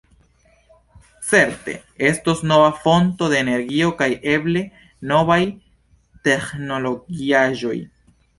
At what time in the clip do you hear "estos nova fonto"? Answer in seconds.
1.99-3.27